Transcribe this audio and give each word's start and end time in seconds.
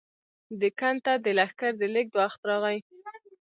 دکن 0.61 0.95
ته 1.05 1.13
د 1.25 1.27
لښکر 1.37 1.71
د 1.81 1.83
لېږد 1.93 2.13
وخت 2.19 2.39
راغی. 2.49 2.77